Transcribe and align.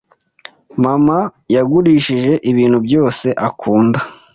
Mama 0.83 1.19
yagurishije 1.55 2.33
ibintu 2.51 2.77
byose 2.87 3.27
akunda. 3.47 3.99